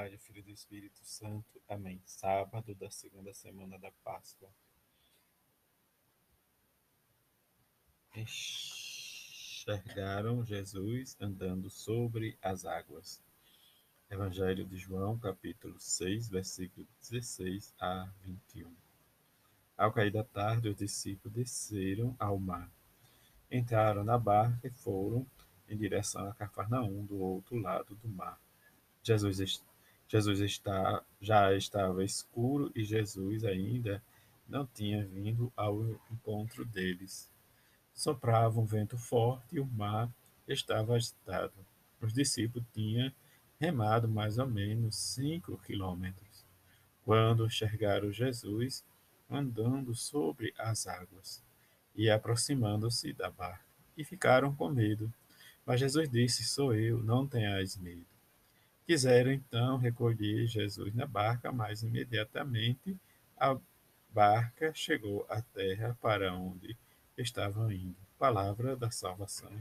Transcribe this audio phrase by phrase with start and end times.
[0.00, 1.60] Pai, Filho e do Espírito Santo.
[1.68, 2.00] Amém.
[2.06, 4.48] Sábado da segunda semana da Páscoa.
[8.16, 13.22] Enxergaram Jesus andando sobre as águas.
[14.10, 18.74] Evangelho de João, capítulo 6, versículo 16 a 21.
[19.76, 22.72] Ao cair da tarde, os discípulos desceram ao mar.
[23.50, 25.26] Entraram na barca e foram
[25.68, 28.40] em direção a Cafarnaum, do outro lado do mar.
[29.02, 29.62] Jesus,
[30.10, 34.02] Jesus está, já estava escuro e Jesus ainda
[34.48, 37.30] não tinha vindo ao encontro deles.
[37.94, 40.10] Soprava um vento forte e o mar
[40.48, 41.54] estava agitado.
[42.00, 43.12] Os discípulos tinham
[43.60, 46.44] remado mais ou menos cinco quilômetros,
[47.04, 48.84] quando enxergaram Jesus
[49.30, 51.40] andando sobre as águas
[51.94, 53.64] e aproximando-se da barca,
[53.96, 55.12] e ficaram com medo.
[55.64, 58.09] Mas Jesus disse: Sou eu, não tenhais medo.
[58.86, 62.96] Quiseram então recolher Jesus na barca, mas imediatamente
[63.36, 63.56] a
[64.08, 66.76] barca chegou à terra para onde
[67.16, 67.96] estavam indo.
[68.18, 69.52] Palavra da salvação.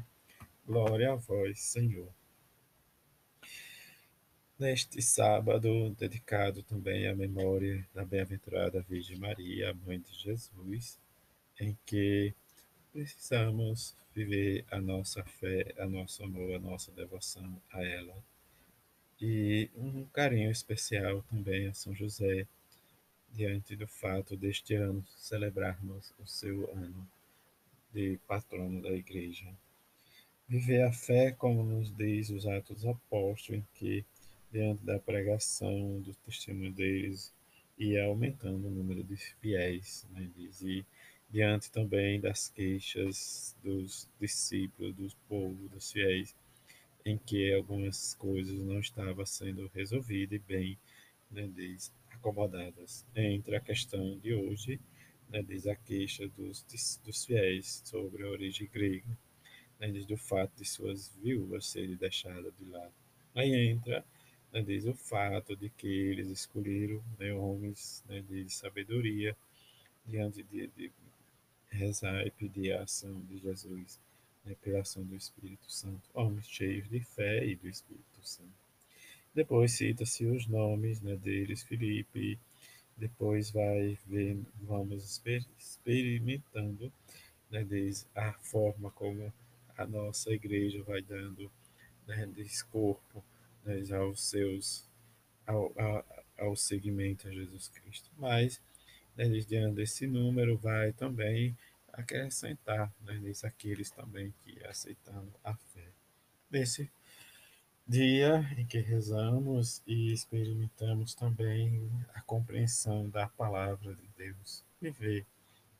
[0.66, 2.14] Glória a vós, Senhor.
[4.58, 11.00] Neste sábado, dedicado também à memória da bem-aventurada Virgem Maria, mãe de Jesus,
[11.59, 12.33] em que
[12.92, 18.14] precisamos viver a nossa fé, a nosso amor, a nossa devoção a ela.
[19.22, 22.48] E um carinho especial também a São José,
[23.34, 27.08] diante do fato deste ano celebrarmos o seu ano
[27.94, 29.45] de patrono da Igreja.
[30.48, 34.06] Viver a fé, como nos diz os Atos Apóstolos, em que
[34.52, 37.33] diante da pregação, do testemunho deles,
[37.78, 40.86] ia aumentando o número de fiéis, né, diz, e
[41.30, 46.36] diante também das queixas dos discípulos, do povo, dos fiéis,
[47.05, 50.80] em que algumas coisas não estavam sendo resolvidas e bem,
[51.31, 53.05] né, diz, acomodadas.
[53.16, 54.80] Entre a questão de hoje,
[55.30, 56.64] né, diz a queixa dos,
[57.03, 59.17] dos fiéis sobre a origem grega,
[59.80, 62.93] né, diz do fato de suas viúvas serem deixadas de lado.
[63.33, 64.05] Aí entra
[64.52, 69.36] né, diz o fato de que eles escolheram né, homens né, de sabedoria
[70.05, 70.92] diante de, de
[71.70, 73.99] rezar e pedir a ação de Jesus,
[74.49, 78.49] né, pela ação do Espírito Santo, homens cheios de fé e do Espírito Santo.
[79.33, 82.39] Depois cita-se os nomes né, deles, Filipe,
[82.98, 85.21] depois vai ver, vamos
[85.58, 86.92] experimentando
[87.49, 89.32] né, diz, a forma como
[89.77, 91.49] a nossa igreja vai dando
[92.08, 93.23] né, desse corpo
[93.64, 94.87] né, aos seus
[95.45, 96.05] ao, ao,
[96.37, 98.10] ao segmento a Jesus Cristo.
[98.17, 98.61] Mas,
[99.16, 101.55] né, diante desse número, vai também
[101.94, 105.88] acrescentar né, aqueles também que aceitando a fé.
[106.50, 106.92] Nesse
[107.88, 114.64] dia em que rezamos e experimentamos também a compreensão da palavra de Deus.
[114.82, 115.26] Viver.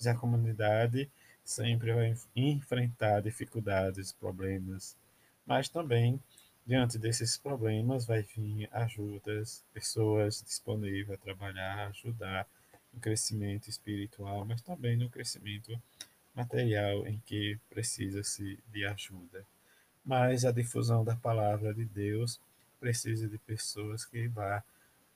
[0.06, 1.09] A comunidade
[1.44, 4.96] sempre vai enfrentar dificuldades, problemas,
[5.46, 6.22] mas também
[6.69, 12.48] Diante desses problemas, vai vir ajudas, pessoas disponíveis a trabalhar, ajudar
[12.94, 15.81] no crescimento espiritual, mas também no crescimento
[16.39, 19.45] material em que precisa-se de ajuda.
[20.05, 22.39] Mas a difusão da palavra de Deus
[22.79, 24.63] precisa de pessoas que vá,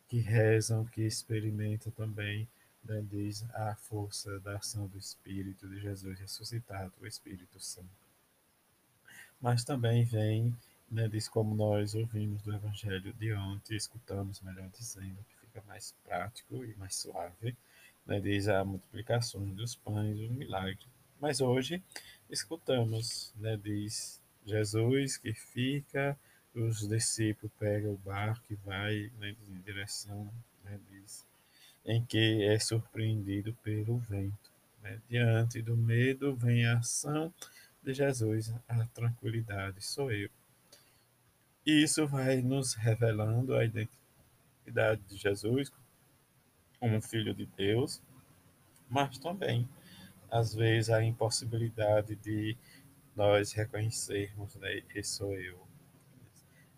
[0.10, 2.48] que rezam, que experimentam também,
[2.84, 7.88] né, diz a força da ação do Espírito de Jesus ressuscitado, o Espírito Santo.
[9.42, 10.54] Mas também vem
[10.92, 15.96] né, diz como nós ouvimos do Evangelho de ontem, escutamos, melhor dizendo, que fica mais
[16.06, 17.56] prático e mais suave,
[18.06, 20.93] né, diz a multiplicação dos pães, o milagre.
[21.24, 21.82] Mas hoje
[22.30, 26.20] escutamos, né, diz Jesus que fica,
[26.54, 30.30] os discípulos pegam o barco e vai né, em direção,
[30.66, 31.26] né, diz,
[31.86, 34.52] em que é surpreendido pelo vento.
[34.82, 35.00] Né?
[35.08, 37.34] Diante do medo vem a ação
[37.82, 40.30] de Jesus, a tranquilidade, sou eu.
[41.66, 45.72] E isso vai nos revelando a identidade de Jesus
[46.82, 48.02] como filho de Deus,
[48.90, 49.66] mas também,
[50.34, 52.58] às vezes, a impossibilidade de
[53.16, 55.62] nós reconhecermos, né, que sou eu.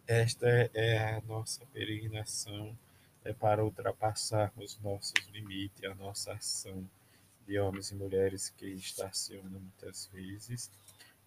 [0.05, 2.77] Esta é a nossa peregrinação
[3.23, 6.87] é para ultrapassarmos nossos limites, a nossa ação
[7.47, 10.69] de homens e mulheres que estacionam muitas vezes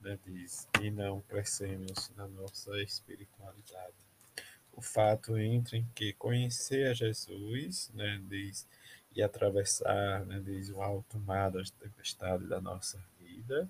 [0.00, 3.96] né, diz, e não crescemos na nossa espiritualidade.
[4.72, 8.66] O fato entre em que conhecer a Jesus, né, diz,
[9.14, 13.68] e atravessar, né, o alto mar das tempestades da nossa vida,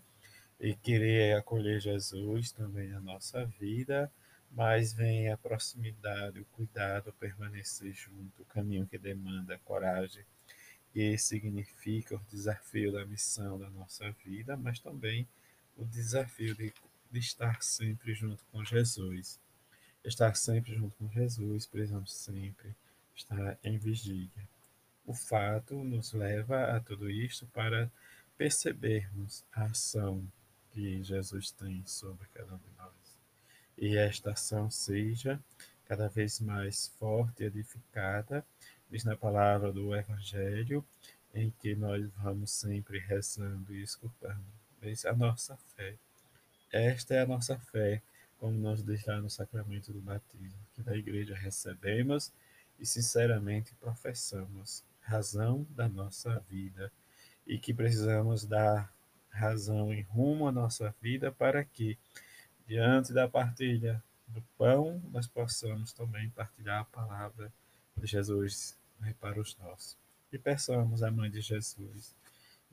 [0.60, 4.10] e querer acolher Jesus também na nossa vida,
[4.50, 10.24] mas vem a proximidade, o cuidado, permanecer junto, o caminho que demanda coragem,
[10.94, 15.28] e significa o desafio da missão da nossa vida, mas também
[15.76, 16.72] o desafio de,
[17.10, 19.38] de estar sempre junto com Jesus.
[20.04, 22.74] Estar sempre junto com Jesus, precisamos sempre
[23.14, 24.48] estar em vigília.
[25.08, 27.90] O fato nos leva a tudo isto para
[28.36, 30.22] percebermos a ação
[30.70, 32.92] que Jesus tem sobre cada um de nós.
[33.78, 35.40] E esta ação seja
[35.86, 38.44] cada vez mais forte e edificada,
[38.90, 40.84] diz na palavra do Evangelho,
[41.32, 44.44] em que nós vamos sempre rezando e escutando.
[44.82, 45.94] Diz a nossa fé.
[46.70, 48.02] Esta é a nossa fé,
[48.36, 52.30] como nos diz lá no sacramento do batismo, que da igreja recebemos
[52.78, 56.92] e sinceramente professamos, razão da nossa vida,
[57.46, 58.92] e que precisamos dar
[59.30, 61.98] razão e rumo à nossa vida para que,
[62.66, 67.50] diante da partilha do pão, nós possamos também partilhar a palavra
[67.96, 69.96] de Jesus né, para os nossos.
[70.30, 72.14] E peçamos à Mãe de Jesus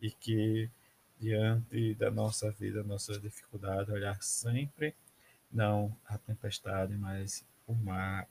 [0.01, 0.69] e que,
[1.17, 4.93] diante da nossa vida, nossa dificuldade, olhar sempre
[5.49, 8.27] não a tempestade, mas o mar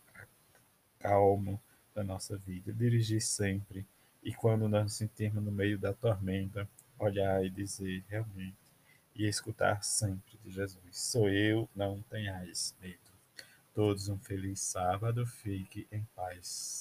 [0.99, 1.59] calmo
[1.95, 3.87] da nossa vida, dirigir sempre
[4.25, 6.67] e quando nós nos sentirmos no meio da tormenta,
[6.99, 8.57] olhar e dizer realmente
[9.15, 12.99] e escutar sempre de Jesus: Sou eu, não tenhais medo.
[13.75, 16.73] Todos um feliz sábado, fique em paz.